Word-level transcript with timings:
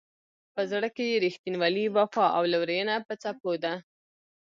په 0.53 0.61
زړه 0.71 0.87
کې 0.95 1.03
یې 1.11 1.21
رښتینولي، 1.25 1.85
وفا 1.95 2.25
او 2.37 2.43
لورینه 2.53 2.95
په 3.07 3.13
څپو 3.21 3.51
ده. 3.63 3.73